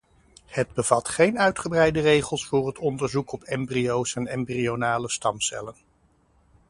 [0.45, 5.75] Het bevat geen uitgebreide regels voor het onderzoek op embryo’s en embryonale stamcellen.